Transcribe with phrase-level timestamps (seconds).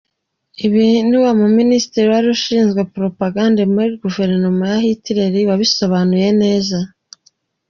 [0.65, 6.77] Ibi ni wa muministre wari ushinzwe propagande muri Guverinoma ya Hitler wabisobanuye neza.